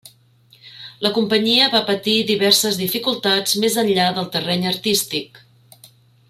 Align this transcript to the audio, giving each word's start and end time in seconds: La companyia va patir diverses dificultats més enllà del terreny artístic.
La 1.05 1.11
companyia 1.17 1.67
va 1.75 1.81
patir 1.89 2.15
diverses 2.29 2.79
dificultats 2.81 3.55
més 3.65 3.77
enllà 3.83 4.09
del 4.17 4.31
terreny 4.37 4.67
artístic. 4.73 5.41